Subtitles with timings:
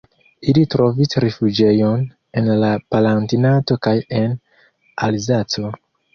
[0.51, 2.07] Ili trovis rifuĝejon
[2.41, 4.35] en la Palatinato kaj en
[5.11, 5.73] Alzaco.